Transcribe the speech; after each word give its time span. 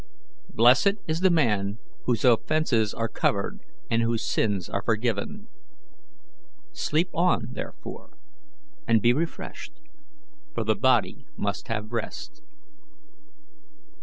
'Blessed 0.49 0.93
is 1.07 1.19
the 1.19 1.29
man 1.29 1.77
whose 2.05 2.25
offences 2.25 2.91
are 2.91 3.07
covered 3.07 3.59
and 3.87 4.01
whose 4.01 4.25
sins 4.25 4.67
are 4.67 4.81
forgiven.' 4.81 5.47
Sleep 6.73 7.09
on, 7.13 7.49
therefore, 7.51 8.17
and 8.87 8.99
be 8.99 9.13
refreshed, 9.13 9.73
for 10.55 10.63
the 10.63 10.73
body 10.75 11.27
must 11.37 11.67
have 11.67 11.91
rest." 11.91 12.41